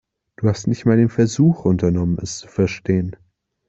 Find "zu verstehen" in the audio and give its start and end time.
2.39-3.15